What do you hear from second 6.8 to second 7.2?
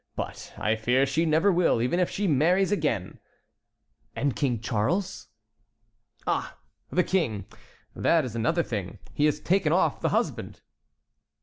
the